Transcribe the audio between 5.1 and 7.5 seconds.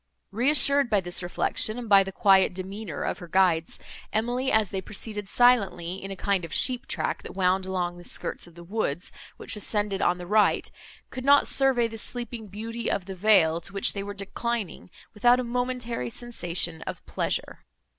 silently, in a kind of sheep track, that